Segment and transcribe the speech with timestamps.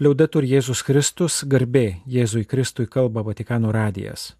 [0.00, 4.30] Liaudetur Jėzus Kristus, garbė Jėzui Kristui kalba Vatikano radijas.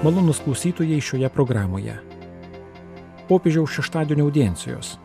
[0.00, 1.98] Malonus klausytojai šioje programoje.
[3.28, 4.96] Popiežiaus šeštadienio audiencijos.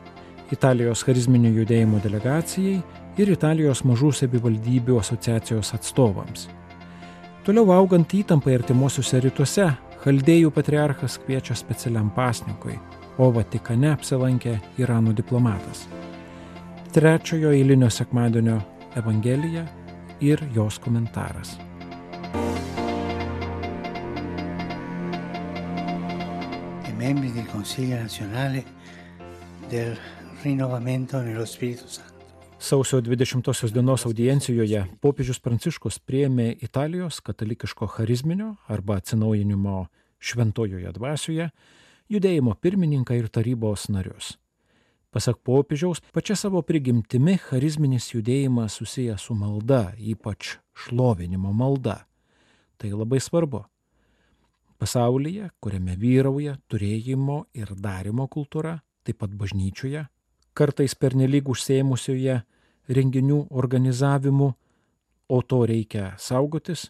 [0.55, 2.79] Italijos charizminių judėjimų delegacijai
[3.20, 6.47] ir Italijos mažų savivaldybių asociacijos atstovams.
[7.43, 9.73] Toliau augant įtampai artimuosiuose rytuose,
[10.05, 12.75] Chaldėjų patriarchas kviečia specialiam pasninkui,
[13.18, 15.86] o Vatikane apsilankė Irano diplomatas.
[16.96, 18.60] Trečiojo eilinio sekmadienio
[18.96, 19.68] Evangelija
[20.21, 21.57] ir jos komentaras.
[27.05, 28.64] membri del Consiglio nazionale
[29.69, 29.96] del
[30.41, 32.25] rinnovamento nello Spirito Santo.
[32.58, 39.86] Sausio 20 dienos audiencijoje popiežius Pranciškus priėmė Italijos katalikiško charizminio arba atsinaujinimo
[40.17, 41.50] šventojoje dvasioje
[42.11, 44.36] judėjimo pirmininką ir tarybos narius.
[45.16, 52.02] Pasak popiežiaus, pačia savo prigimtimi charizminis judėjimas susijęs su malda, ypač šlovinimo malda.
[52.75, 53.63] Tai labai svarbu.
[54.75, 60.03] Pasaulyje, kuriame vyrauja turėjimo ir darimo kultūra, taip pat bažnyčioje,
[60.52, 62.41] kartais pernelyg užsėmusioje
[62.91, 64.49] renginių organizavimu,
[65.31, 66.89] o to reikia saugotis,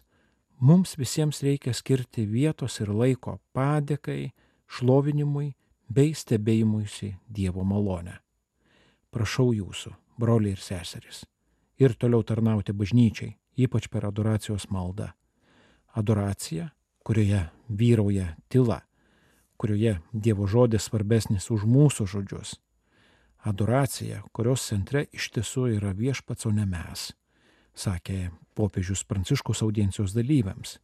[0.58, 4.32] mums visiems reikia skirti vietos ir laiko padėkai,
[4.66, 5.54] šlovinimui
[5.88, 8.18] bei stebėjimuisi Dievo malonę.
[9.14, 11.24] Prašau jūsų, broliai ir seserys,
[11.78, 15.12] ir toliau tarnauti bažnyčiai, ypač per adoracijos maldą.
[15.96, 16.70] Adoracija,
[17.06, 18.82] kurioje vyrauja tyla,
[19.56, 22.58] kurioje Dievo žodis svarbesnis už mūsų žodžius.
[23.46, 27.12] Adoracija, kurios centre iš tiesų yra viešpats, o ne mes,
[27.78, 30.80] sakė popiežius Pranciškus audiencijos dalyviams.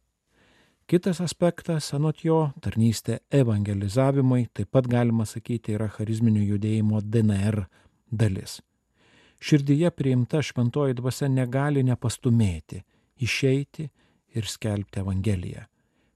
[0.93, 7.63] Kitas aspektas, anot jo, tarnystė evangelizavimui, taip pat galima sakyti, yra charizminio judėjimo DNR
[8.13, 8.59] dalis.
[9.41, 12.83] Širdyje priimta šventoji dvasia negali nepastumėti,
[13.25, 13.87] išeiti
[14.37, 15.63] ir skelbti Evangeliją.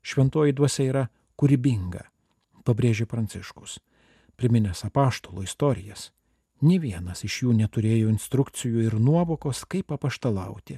[0.05, 1.03] Šventoji dvasia yra
[1.41, 2.03] kūrybinga,
[2.61, 3.79] pabrėžė Pranciškus,
[4.37, 6.11] priminęs apaštalo istorijas.
[6.61, 10.77] Nė vienas iš jų neturėjo instrukcijų ir nuovokos, kaip apaštalauti.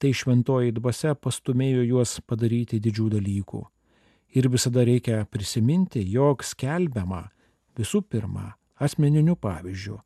[0.00, 3.58] Tai šventoji dvasia pastumėjo juos padaryti didžių dalykų.
[4.32, 7.26] Ir visada reikia prisiminti, jog skelbiama
[7.76, 9.98] visų pirma asmeniniu pavyzdžiu.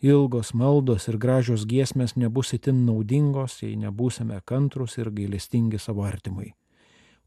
[0.00, 6.54] Ilgos maldos ir gražios giesmės nebus itin naudingos, jei nebūsime kantrus ir gailestingi savo artimui.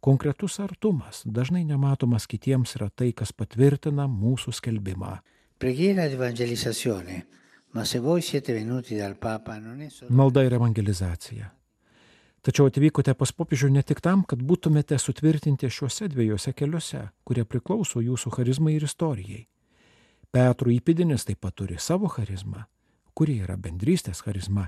[0.02, 5.20] Konkretus artumas, dažnai nematomas kitiems, yra tai, kas patvirtina mūsų skelbimą.
[5.62, 7.26] Preghiera di evangelizzazione,
[7.78, 10.12] ma se voi siete venuti dal Papa non è solo...
[10.12, 11.54] Malda ir evangelizacija.
[12.44, 18.04] Tačiau atvykote pas popiežių ne tik tam, kad būtumėte sutvirtinti šiuose dviejose keliuose, kurie priklauso
[18.04, 19.46] jūsų charizmai ir istorijai.
[20.34, 22.66] Petrų įpidinis taip pat turi savo charizmą,
[23.16, 24.68] kuri yra bendrystės charizma.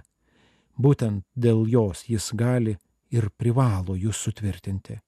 [0.79, 2.77] Būtent dėl jos jis gali
[3.11, 5.01] ir privalo jūs sutvirtinti.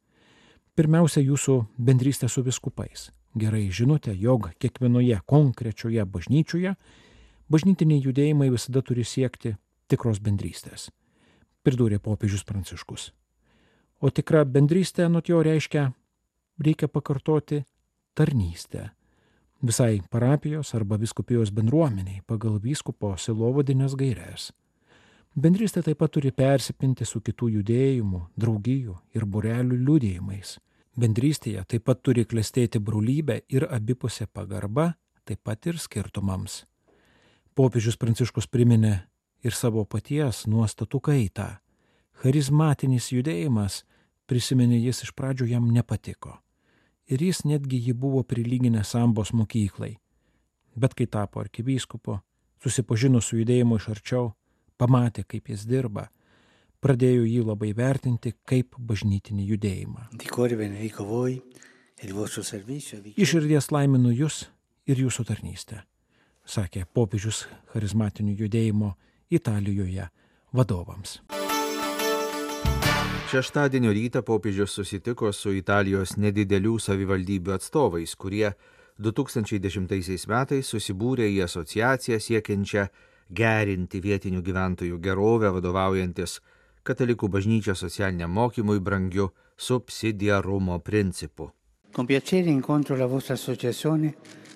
[0.75, 3.11] Pirmiausia, jūsų bendrystė su viskupais.
[3.37, 6.75] Gerai žinote, jog kiekvienoje konkrečioje bažnyčioje
[7.49, 9.55] bažnytiniai judėjimai visada turi siekti
[9.87, 10.89] tikros bendrystės,
[11.67, 13.11] pridūrė popiežius Pranciškus.
[13.99, 15.89] O tikra bendrystė, anot jo, reiškia,
[16.63, 17.65] reikia pakartoti
[18.15, 18.91] tarnystę
[19.61, 24.51] visai parapijos arba viskupijos bendruomeniai pagal vyskupo silovadinės gairės.
[25.37, 30.57] Bendrystė taip pat turi persipinti su kitų judėjimų, draugijų ir burelių liūdėjimais.
[30.97, 34.95] Bendrystėje taip pat turi klestėti brolybė ir abipusė pagarba,
[35.25, 36.63] taip pat ir skirtumams.
[37.53, 39.03] Popiežius Pranciškus priminė
[39.43, 41.47] ir savo paties nuostatų kaitą.
[42.21, 43.83] Charizmatinis judėjimas,
[44.27, 46.37] prisiminė jis iš pradžių jam nepatiko.
[47.07, 49.95] Ir jis netgi jį buvo prilyginęs sambos mokyklai.
[50.75, 52.19] Bet kai tapo arkivyskupu,
[52.61, 54.33] susipažino su judėjimu iš arčiau,
[54.77, 56.09] pamatė, kaip jis dirba,
[56.83, 60.07] pradėjo jį labai vertinti kaip bažnytinį judėjimą.
[63.17, 64.43] Iš širdies laiminu jūs
[64.85, 65.81] ir jūsų tarnystę,
[66.45, 68.93] sakė popiežius charizmatinių judėjimo
[69.29, 70.07] Italijoje
[70.51, 71.19] vadovams.
[73.27, 78.53] Šeštadienio rytą popiežius susitiko su Italijos nedidelių savivaldybių atstovais, kurie
[79.03, 82.85] 2010 metais susibūrė į asociaciją siekiančią
[83.29, 86.39] gerinti vietinių gyventojų gerovę vadovaujantis
[86.87, 89.27] katalikų bažnyčios socialiniam mokymui brangiu
[89.57, 91.51] subsidiarumo principu.
[91.91, 94.13] Con piacere incontro la vostra associazione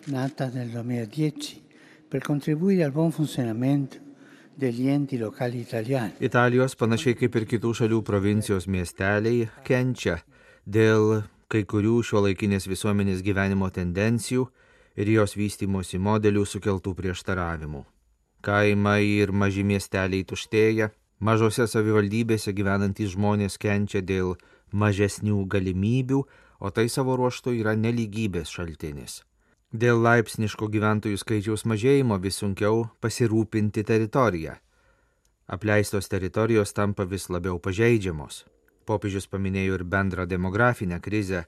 [0.07, 1.59] nata nel 2010
[2.07, 4.10] per contribuire al buon funzionamento
[4.56, 6.18] degli enti locali italiani.
[6.19, 10.19] Italijos, panašiai kaip ir kitų šalių provincijos miesteliai, kenčia
[10.65, 14.45] dėl kai kurių šio laikinės visuomenės gyvenimo tendencijų
[14.95, 17.83] ir jos vystimosi modelių sukeltų prieštaravimų.
[18.42, 20.89] Kaimai ir maži miesteliai tuštėja,
[21.19, 24.36] mažose savivaldybėse gyvenantys žmonės kenčia dėl
[24.71, 26.21] mažesnių galimybių,
[26.62, 29.21] o tai savo ruoštų yra neligybės šaltinis.
[29.71, 34.57] Dėl laipsniško gyventojų skaičiaus mažėjimo vis sunkiau pasirūpinti teritoriją.
[35.47, 38.44] Apleistos teritorijos tampa vis labiau pažeidžiamos.
[38.83, 41.45] Popiežius paminėjo ir bendrą demografinę krizę,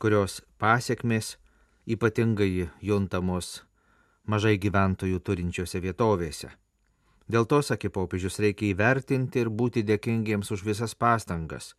[0.00, 1.36] kurios pasiekmes
[1.84, 3.60] ypatingai juntamos
[4.24, 6.48] mažai gyventojų turinčiose vietovėse.
[7.28, 11.74] Dėl to, sakė popiežius, reikia įvertinti ir būti dėkingiems už visas pastangas,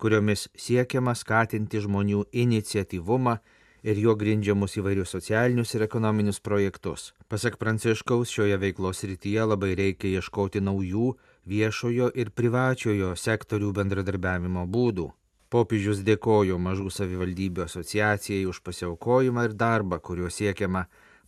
[0.00, 3.36] kuriomis siekiama skatinti žmonių iniciatyvumą
[3.82, 7.12] ir juo grindžiamus įvairius socialinius ir ekonominius projektus.
[7.28, 11.14] Pasak Pranciškaus, šioje veiklos rytyje labai reikia ieškoti naujų
[11.48, 15.10] viešojo ir privačiojo sektorių bendradarbiavimo būdų.
[15.50, 20.84] Popiežius dėkojo mažų savivaldybių asociacijai už pasiaukojimą ir darbą, kuriuo siekiama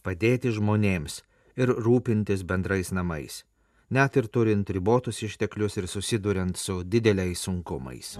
[0.07, 1.23] padėti žmonėms
[1.59, 3.43] ir rūpintis bendrais namais,
[3.91, 8.17] net ir turint ribotus išteklius ir susiduriant su dideliais sunkumais.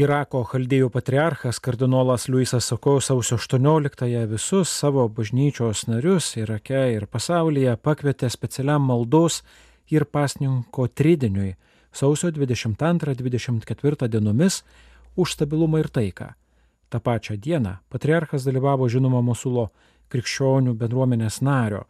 [0.00, 7.74] Irako chaldėjų patriarchas kardinolas Luisas Sako sausio 18-ąją visus savo bažnyčios narius Irake ir pasaulyje
[7.84, 9.42] pakvietė specialiam maldos
[9.92, 11.50] ir pasninko tridiniui
[11.92, 14.62] sausio 22-24 dienomis
[15.20, 16.32] už stabilumą ir taiką.
[16.88, 19.68] Ta pačią dieną patriarchas dalyvavo žinoma Mosulo
[20.08, 21.84] krikščionių bendruomenės nario,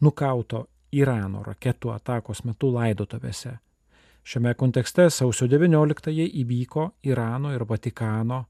[0.00, 3.60] nukauto Irano raketų atakos metu laidotuvėse.
[4.24, 8.44] Šiame kontekste sausio 19-ąją įvyko Irano ir Vatikano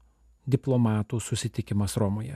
[0.45, 2.35] diplomatų susitikimas Romoje.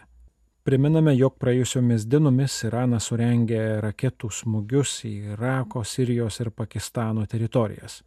[0.66, 8.01] Priminame, jog praėjusiomis dienomis Iranas surengė raketų smūgius į Irako, Sirijos ir Pakistano teritorijas,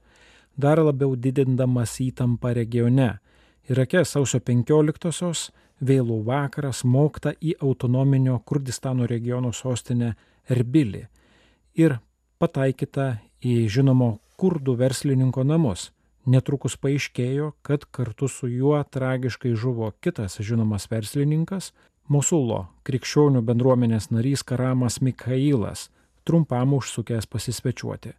[0.56, 3.12] dar labiau didindamas įtampą regione.
[3.70, 5.46] Irake sausio 15-osios
[5.80, 10.16] vėlų vakaras mokta į autonominio Kurdistano regiono sostinę
[10.50, 11.06] Erbilį
[11.78, 12.00] ir
[12.42, 15.90] pataikyta į žinomo kurdų verslininko namus.
[16.30, 21.72] Netrukus paaiškėjo, kad kartu su juo tragiškai žuvo kitas žinomas verslininkas,
[22.10, 25.84] Mosulo krikščionių bendruomenės narys Karamas Mikhailas,
[26.26, 28.16] trumpam užsukęs pasisvečiuoti.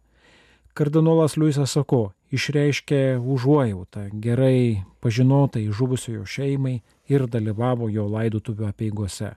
[0.72, 6.78] Kardinolas Luisas Sako išreiškė užuojautą gerai pažinotai žuvusiojo šeimai
[7.12, 9.34] ir dalyvavo jo laidotuvių apieigose.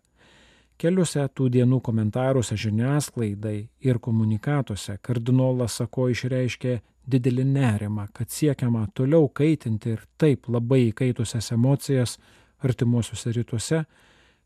[0.75, 3.57] Keliuose tų dienų komentaruose žiniasklaidai
[3.87, 6.73] ir komunikatuose kardinolas Sako išreiškė
[7.07, 12.17] didelį nerimą, kad siekiama toliau kaitinti ir taip labai įkaitusias emocijas
[12.59, 13.81] artimuosiuose rytuose,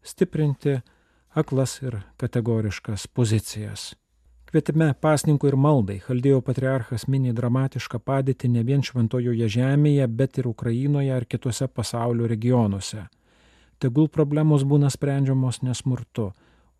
[0.05, 0.77] stiprinti
[1.33, 3.95] aklas ir kategoriškas pozicijas.
[4.49, 10.49] Kvietime pasninkų ir maldai Chaldėjo patriarchas mini dramatišką padėtį ne vien šventojoje žemėje, bet ir
[10.49, 13.07] Ukrainoje ar kitose pasaulio regionuose
[13.79, 16.31] tegul problemos būna sprendžiamos nesmurtu,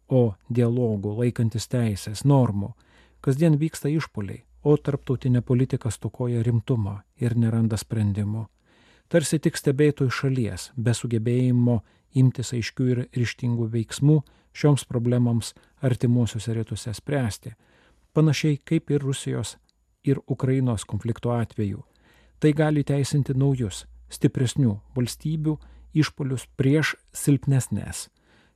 [0.10, 2.74] o dialogų, laikantis teisės, normų.
[3.22, 8.48] Kasdien vyksta išpoliai, o tarptautinė politika stokoja rimtumo ir neranda sprendimų.
[9.10, 11.80] Tarsi tik stebėtų iš šalies, be sugebėjimo
[12.20, 14.20] imtis aiškių ir ryštingų veiksmų
[14.54, 15.54] šioms problemams
[15.86, 17.54] artimuosiuose rytuose spręsti,
[18.14, 19.58] panašiai kaip ir Rusijos
[20.04, 21.84] ir Ukrainos konflikto atveju.
[22.40, 25.58] Tai gali teisinti naujus, stipresnių valstybių
[25.94, 28.08] išpolius prieš silpnesnės,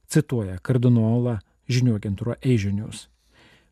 [0.10, 1.40] cituoja kardinolą
[1.72, 3.08] žinių agentūra Ežinius.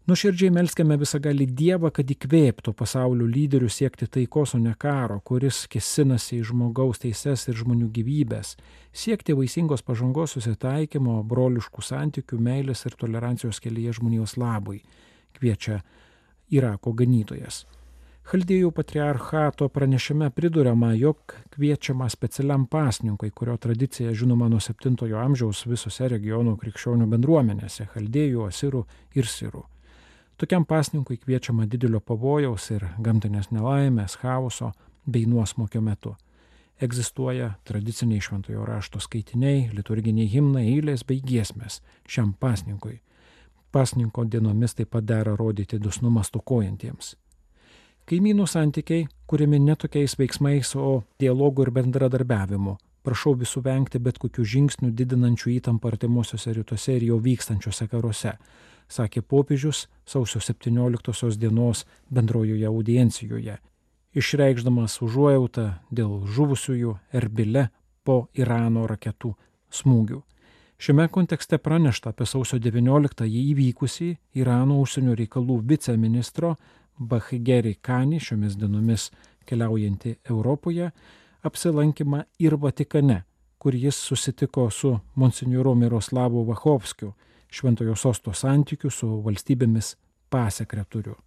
[0.10, 6.40] Nuširdžiai melskime visagali Dievą, kad įkvėptų pasaulio lyderių siekti taikos, o ne karo, kuris kesinasi
[6.40, 8.56] į žmogaus teises ir žmonių gyvybės,
[8.92, 14.82] siekti vaisingos pažangos susitaikymo, broliškų santykių, meilės ir tolerancijos kelyje žmonijos labui,
[15.38, 15.84] kviečia
[16.52, 17.62] Irako ganytojas.
[18.22, 26.08] Chaldėjų patriarchato pranešime priduriama, jog kviečiama specialiam pasninkui, kurio tradicija žinoma nuo 7 amžiaus visose
[26.08, 28.86] regionų krikščionių bendruomenėse- Chaldėjų, Asirų
[29.16, 29.64] ir Sirų.
[30.38, 34.72] Tokiam pasninkui kviečiama didelio pavojaus ir gamtinės nelaimės, chaoso
[35.06, 36.16] bei nuosmokio metu.
[36.82, 43.02] Egzistuoja tradiciniai šventojo rašto skaitiniai, liturginiai himnai, eilės bei giesmės šiam pasninkui.
[43.72, 47.16] Pasninko dienomis taip pat dera rodyti dusnumą stokojantiems.
[48.10, 52.76] Kaimynų santykiai kuriami ne tokiais veiksmais, o dialogu ir bendradarbiavimu.
[53.02, 58.34] Prašau visų vengti bet kokių žingsnių didinančių įtampą artimuosiuose rytuose ir jau vykstančiuose karuose,
[58.92, 63.56] sakė popiežius sausio 17 dienos bendrojoje audiencijoje,
[64.20, 67.70] išreikšdamas užuojautą dėl žuvusiųjų Erbile
[68.04, 69.32] po Irano raketų
[69.72, 70.20] smūgių.
[70.82, 76.56] Šiame kontekste pranešta apie sausio 19-ąjį įvykusį Irano užsienio reikalų viceministro
[77.00, 79.10] Bahigeri Kani šiomis dienomis
[79.46, 80.92] keliaujanti Europoje,
[81.44, 83.24] apsilankymą ir Vatikane,
[83.58, 87.14] kur jis susitiko su monsinjoru Miroslavu Vachovskiu,
[87.52, 89.96] Šventojo sosto santykių su valstybėmis
[90.32, 91.18] pasekretoriu.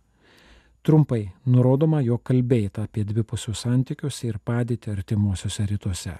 [0.84, 6.16] Trumpai nurodoma, jo kalbėta apie dvipusius santykius ir padėti artimuosiuose rytuose.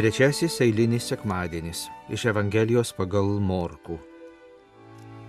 [0.00, 3.98] Trečiasis eilinis sekmadienis iš Evangelijos pagal Morkų.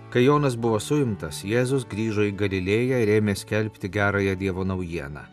[0.08, 5.26] Kai Jonas buvo suimtas, Jėzus grįžo į Galilėją ir ėmė skelbti gerąją Dievo naujieną.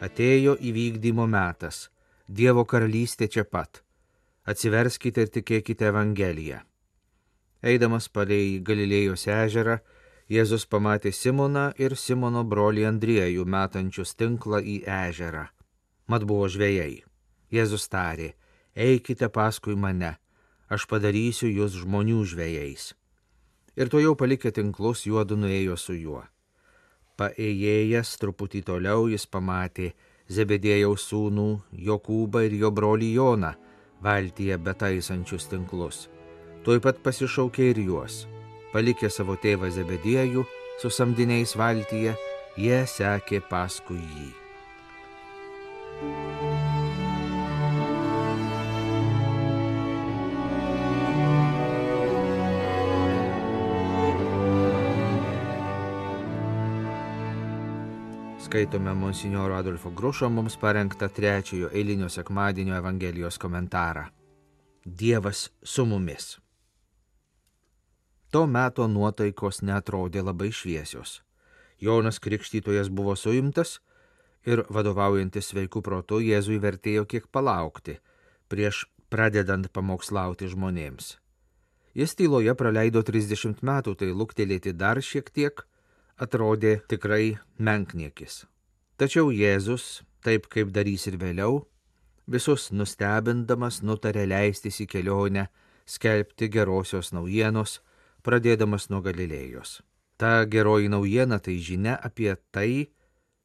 [0.00, 1.90] Atėjo įvykdymo metas,
[2.24, 3.82] Dievo karalystė čia pat.
[4.48, 6.64] Atsiverskite ir tikėkite Evangeliją.
[7.60, 9.82] Eidamas palei Galilėjos ežerą,
[10.32, 15.50] Jėzus pamatė Simoną ir Simono brolį Andriejų metančius tinklą į ežerą.
[16.08, 17.02] Mat buvo žvėjai.
[17.52, 18.32] Jėzus tarė,
[18.76, 20.16] eikite paskui mane,
[20.70, 22.92] aš padarysiu jūs žmonių žvėjais
[23.80, 26.22] ir to jau palikę tinklus juodu nuėjo su juo.
[27.20, 29.92] Paėjėjęs truputį toliau jis pamatė
[30.30, 31.48] Zebedėjaus sūnų
[31.86, 33.54] Jokūbą ir jo brolį Joną
[34.04, 36.08] valtyje betaisančius tinklus.
[36.64, 38.26] Tuoj pat pasišaukė ir juos.
[38.72, 40.44] Palikė savo tėvą Zebedėjų
[40.80, 42.14] su samdiniais valtyje,
[42.56, 44.30] jie sekė paskui jį.
[58.50, 64.02] Skaitome monsinjoro Adolfo Grušo mums parengtą trečiojo eilinio sekmadienio Evangelijos komentarą.
[64.84, 66.38] Dievas su mumis.
[68.30, 71.20] To meto nuotaikos netrodė labai šviesios.
[71.78, 73.78] Jonas Krikštytojas buvo suimtas
[74.42, 78.00] ir vadovaujantis sveikų protų Jėzui vertėjo kiek palaukti
[78.48, 81.18] prieš pradedant pamokslauti žmonėms.
[81.94, 85.69] Jis tyloje praleido 30 metų, tai luktelėti dar šiek tiek
[86.20, 88.44] atrodė tikrai menkniekis.
[89.00, 91.64] Tačiau Jėzus, taip kaip darys ir vėliau,
[92.28, 95.48] visus nustebindamas nutarė leistis į kelionę,
[95.88, 97.80] skelbti gerosios naujienos,
[98.22, 99.80] pradėdamas nuo Galilėjos.
[100.20, 102.90] Ta geroji naujiena tai žinia apie tai,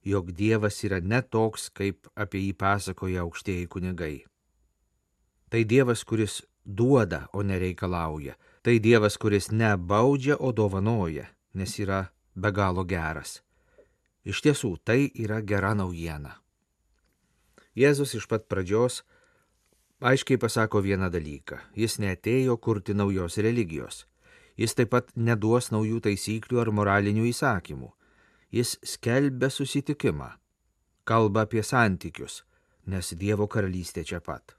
[0.03, 4.25] jog Dievas yra ne toks, kaip apie jį pasakoja aukštieji kunigai.
[5.49, 8.35] Tai Dievas, kuris duoda, o nereikalauja.
[8.61, 13.41] Tai Dievas, kuris ne baudžia, o dovanoja, nes yra be galo geras.
[14.25, 16.35] Iš tiesų, tai yra gera naujiena.
[17.75, 19.03] Jėzus iš pat pradžios
[19.99, 21.59] aiškiai pasako vieną dalyką.
[21.75, 24.05] Jis netėjo kurti naujos religijos.
[24.55, 27.91] Jis taip pat neduos naujų taisyklių ar moralinių įsakymų.
[28.55, 30.31] Jis skelbia susitikimą.
[31.05, 32.43] Kalba apie santykius,
[32.87, 34.55] nes Dievo karalystė čia pat.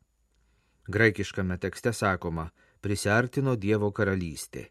[0.87, 4.69] Graikiškame tekste sakoma, prisartino Dievo karalystė.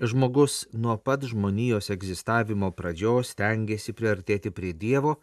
[0.00, 5.18] Žmogus nuo pat žmonijos egzistavimo pradžios tengiasi priartėti prie Dievo,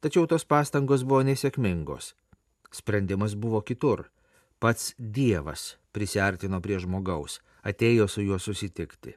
[0.00, 2.14] tačiau tos pastangos buvo nesėkmingos.
[2.72, 4.06] Sprendimas buvo kitur.
[4.64, 9.12] Pats Dievas prisartino prie žmogaus, atėjo su juo susitikti.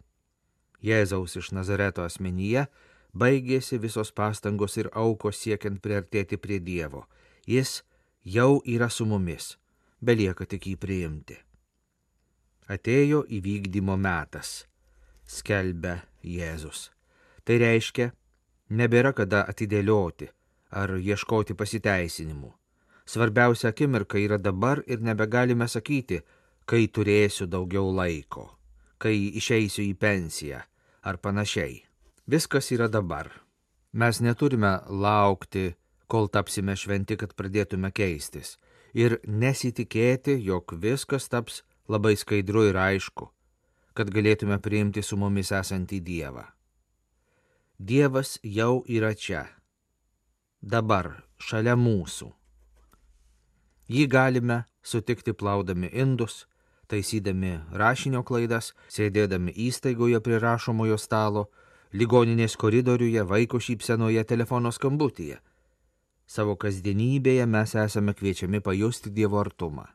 [0.84, 2.68] Jėzaus iš Nazareto asmenyje
[3.16, 7.08] baigėsi visos pastangos ir aukos siekiant priartėti prie Dievo.
[7.48, 7.80] Jis
[8.28, 9.54] jau yra su mumis,
[10.04, 11.40] belieka tik jį priimti.
[12.68, 14.68] Atėjo įvykdymo metas
[15.28, 16.90] skelbia Jėzus.
[17.44, 18.12] Tai reiškia,
[18.70, 20.30] nebėra kada atidėlioti
[20.72, 22.52] ar ieškoti pasiteisinimų.
[23.08, 26.20] Svarbiausia akimirka yra dabar ir nebegalime sakyti,
[26.68, 28.50] kai turėsiu daugiau laiko,
[29.00, 30.60] kai išeisiu į pensiją
[31.08, 31.86] ar panašiai.
[32.28, 33.30] Viskas yra dabar.
[33.94, 35.78] Mes neturime laukti,
[36.12, 38.58] kol tapsime šventi, kad pradėtume keistis.
[38.92, 43.30] Ir nesitikėti, jog viskas taps labai skaidru ir aišku,
[43.98, 46.46] kad galėtume priimti su mumis esantį Dievą.
[47.78, 49.46] Dievas jau yra čia,
[50.62, 52.30] dabar, šalia mūsų.
[53.88, 56.46] Jį galime sutikti plaudami indus,
[56.92, 61.48] taisydami rašinio klaidas, sėdėdami įstaigoje prie rašomojo stalo,
[61.94, 65.40] ligoninės koridoriuje, vaiko šypsenoje, telefono skambutyje.
[66.28, 69.86] Savo kasdienybėje mes esame kviečiami pajusti Dievo artumą.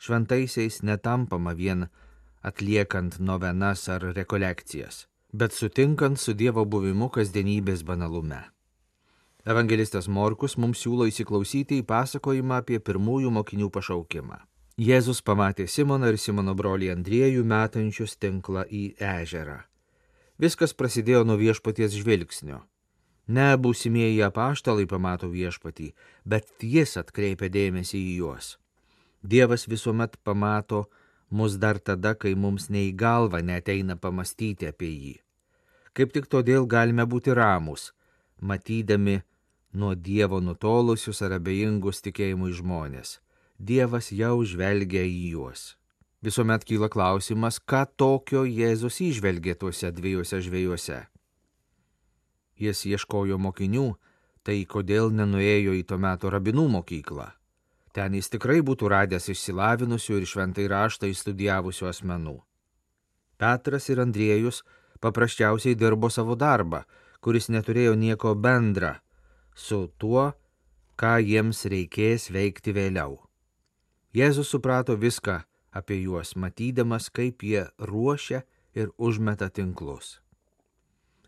[0.00, 1.90] Šventaisiais netampama vien
[2.42, 8.40] atliekant novenas ar rekolekcijas, bet sutinkant su Dievo buvimu kasdienybės banalume.
[9.48, 14.40] Evangelistas Morkus mums siūlo įsiklausyti į pasakojimą apie pirmųjų mokinių pašaukimą.
[14.80, 19.58] Jėzus pamatė Simoną ir Simono brolį Andriejų metančius tinklą į ežerą.
[20.40, 22.62] Viskas prasidėjo nuo viešpaties žvilgsnio.
[23.28, 25.90] Ne būsimieji apaštalai pamato viešpatį,
[26.24, 28.54] bet jis atkreipia dėmesį į juos.
[29.22, 30.86] Dievas visuomet pamato
[31.30, 35.16] mus dar tada, kai mums nei galva neteina pamastyti apie jį.
[35.94, 37.90] Kaip tik todėl galime būti ramus,
[38.40, 39.20] matydami
[39.72, 43.18] nuo Dievo nutolusius ar abejingus tikėjimui žmonės.
[43.58, 45.74] Dievas jau žvelgia į juos.
[46.20, 51.00] Visuomet kyla klausimas, ką tokio Jėzus išvelgė tuose dviejose žvėjuose.
[52.60, 53.94] Jis ieškojo mokinių,
[54.44, 57.30] tai kodėl nenuėjo į to meto rabinų mokyklą?
[57.92, 62.36] Ten jis tikrai būtų radęs išsilavinusių ir šventai raštą įstudijavusių asmenų.
[63.40, 64.60] Petras ir Andriejus
[65.02, 66.84] paprasčiausiai dirbo savo darbą,
[67.24, 69.00] kuris neturėjo nieko bendra
[69.54, 70.30] su tuo,
[71.00, 73.18] ką jiems reikės veikti vėliau.
[74.14, 75.40] Jėzus suprato viską
[75.74, 78.44] apie juos, matydamas, kaip jie ruošia
[78.74, 80.20] ir užmeta tinklus.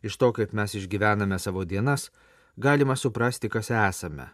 [0.03, 2.11] Iš to, kaip mes išgyvename savo dienas,
[2.57, 4.31] galima suprasti, kas esame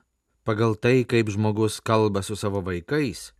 [0.48, 3.34] Pagal tai, kaip žmogus kalba su savo vaikais,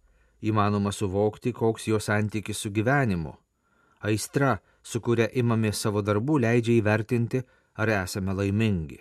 [0.44, 3.32] įmanoma suvokti, koks jo santykis su gyvenimu.
[4.04, 7.40] Aistra, su kuria imame savo darbų, leidžia įvertinti,
[7.80, 9.00] ar esame laimingi.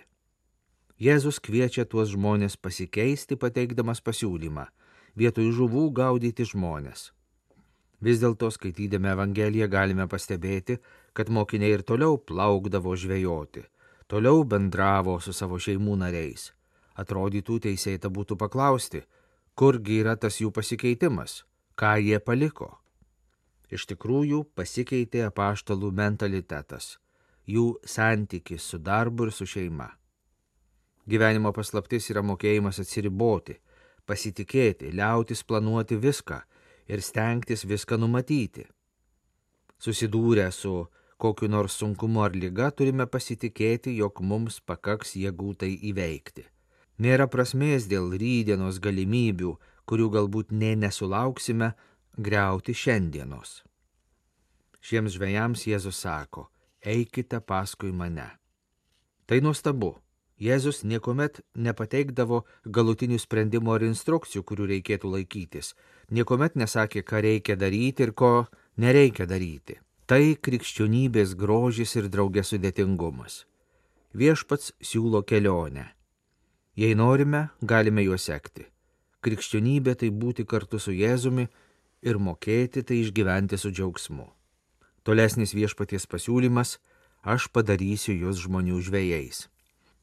[0.96, 4.66] Jėzus kviečia tuos žmonės pasikeisti, pateikdamas pasiūlymą-
[5.20, 7.12] vietoj žuvų gaudyti žmonės.
[8.00, 10.78] Vis dėlto skaitydami Evangeliją galime pastebėti,
[11.12, 13.66] kad mokiniai ir toliau plaukdavo žvejoti,
[14.08, 16.52] toliau bendravo su savo šeimų nariais
[16.98, 19.04] atrodytų teisėta būtų paklausti,
[19.58, 21.42] kurgi yra tas jų pasikeitimas,
[21.78, 22.74] ką jie paliko.
[23.70, 26.96] Iš tikrųjų pasikeitė apaštalų mentalitetas,
[27.46, 29.90] jų santykis su darbu ir su šeima.
[31.08, 33.56] Gyvenimo paslaptis yra mokėjimas atsiriboti,
[34.08, 36.42] pasitikėti, liautis planuoti viską
[36.88, 38.66] ir stengtis viską numatyti.
[39.78, 40.74] Susidūrę su
[41.18, 46.44] kokiu nors sunkumu ar lyga turime pasitikėti, jog mums pakaks jėgų tai įveikti.
[46.98, 49.52] Nėra prasmės dėl rydienos galimybių,
[49.86, 51.72] kurių galbūt nė nesulauksime,
[52.18, 53.62] greuti šiandienos.
[54.82, 56.48] Šiems žvėjams Jėzus sako,
[56.82, 58.26] eikite paskui mane.
[59.30, 59.94] Tai nuostabu.
[60.38, 62.44] Jėzus niekuomet nepateikdavo
[62.76, 65.72] galutinių sprendimų ar instrukcijų, kurių reikėtų laikytis.
[66.14, 68.46] Niekuomet nesakė, ką reikia daryti ir ko
[68.78, 69.80] nereikia daryti.
[70.06, 73.42] Tai krikščionybės grožis ir draugės sudėtingumas.
[74.14, 75.97] Viešpats siūlo kelionę
[76.78, 78.62] Jei norime, galime juo sekti.
[79.26, 81.48] Krikščionybė tai būti kartu su Jėzumi
[82.06, 84.26] ir mokėti tai išgyventi su džiaugsmu.
[85.02, 86.76] Tolesnis viešpaties pasiūlymas-
[87.34, 89.48] aš padarysiu jūs žmonių žvėjais.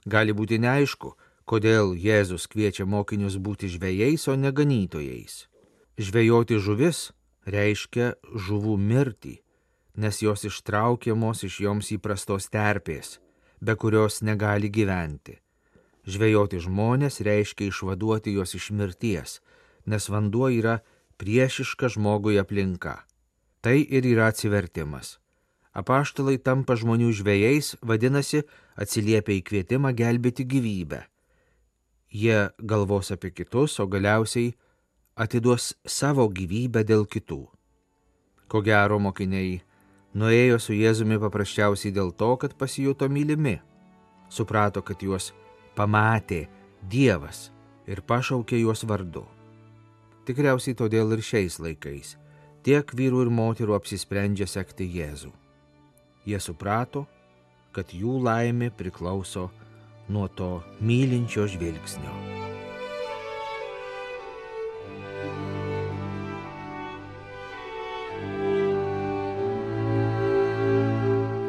[0.06, 1.14] Gali būti neaišku,
[1.48, 5.48] kodėl Jėzus kviečia mokinius būti žvėjais, o ne ganytojais.
[5.98, 7.14] Žvėjoti žuvis
[7.48, 9.40] reiškia žuvų mirtį,
[9.96, 13.20] nes jos ištraukiamos iš joms įprastos terpės,
[13.62, 15.40] be kurios negali gyventi.
[16.06, 19.40] Žvejoti žmonės reiškia išvaduoti juos iš mirties,
[19.90, 20.80] nes vanduo yra
[21.18, 23.02] priešiška žmogui aplinka.
[23.66, 25.18] Tai ir yra atsivertimas.
[25.76, 28.46] Apaštalai tampa žmonių žvėjais, vadinasi,
[28.80, 31.02] atsiliepia į kvietimą gelbėti gyvybę.
[32.16, 34.54] Jie galvos apie kitus, o galiausiai
[35.20, 37.42] atiduos savo gyvybę dėl kitų.
[38.48, 39.64] Ko gero mokiniai
[40.16, 43.58] nuėjo su Jėzumi paprasčiausiai dėl to, kad pasijuto mylimi.
[44.30, 45.34] Suprato, kad juos
[45.76, 46.46] pamatė
[46.86, 47.50] Dievas
[47.90, 49.26] ir pašaukė juos vardu.
[50.26, 52.16] Tikriausiai todėl ir šiais laikais
[52.66, 55.30] tiek vyrų ir moterų apsisprendžia sekti Jėzų.
[56.26, 57.04] Jie suprato,
[57.76, 59.52] kad jų laimė priklauso
[60.10, 62.16] nuo to mylinčio žvilgsnio.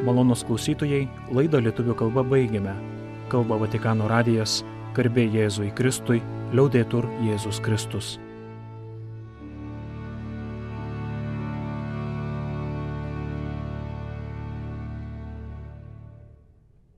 [0.07, 2.77] Malonus klausytojai, laidą lietuvių kalba baigiame
[3.33, 4.61] kalba Vatikano radijas,
[4.97, 8.17] garbė Jėzui Kristui, liaudėtur Jėzus Kristus.